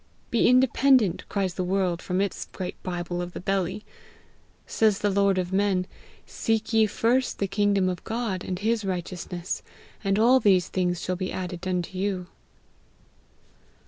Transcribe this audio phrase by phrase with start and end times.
[0.31, 3.85] 'Be independent!' cries the world from its' great Bible of the Belly;
[4.65, 5.85] says the Lord of men,
[6.25, 9.61] 'Seek ye first the kingdom of God and his righteousness,
[10.03, 12.25] and all these things shall be added unto you.'